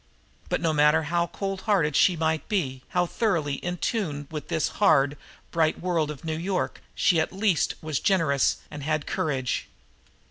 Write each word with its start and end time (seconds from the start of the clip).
But 0.49 0.61
no 0.61 0.73
matter 0.73 1.03
how 1.03 1.27
cold 1.27 1.61
hearted 1.69 1.95
she 1.95 2.17
might 2.17 2.49
be, 2.49 2.81
how 2.89 3.05
thoroughly 3.05 3.57
in 3.63 3.77
tune 3.77 4.27
with 4.31 4.47
this 4.47 4.67
hard, 4.81 5.15
bright 5.51 5.79
world 5.79 6.09
of 6.09 6.25
New 6.25 6.39
York, 6.39 6.81
she 6.95 7.19
at 7.19 7.31
least 7.31 7.75
was 7.83 7.99
generous 7.99 8.57
and 8.71 8.81
had 8.81 9.05
courage. 9.05 9.67